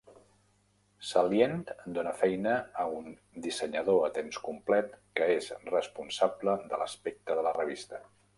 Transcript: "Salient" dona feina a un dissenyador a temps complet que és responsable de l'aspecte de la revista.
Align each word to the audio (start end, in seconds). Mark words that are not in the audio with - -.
"Salient" 1.09 1.59
dona 1.97 2.13
feina 2.21 2.55
a 2.85 2.85
un 3.01 3.11
dissenyador 3.47 4.01
a 4.07 4.09
temps 4.17 4.41
complet 4.49 4.97
que 5.21 5.29
és 5.35 5.51
responsable 5.75 6.57
de 6.75 6.83
l'aspecte 6.83 7.39
de 7.43 7.47
la 7.51 7.55
revista. 7.61 8.03